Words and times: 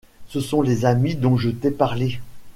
Ce 0.29 0.39
sont 0.39 0.63
les 0.63 0.85
amis 0.85 1.13
dont 1.13 1.37
je 1.37 1.51
t’ai 1.51 1.69
parlé! 1.69 2.17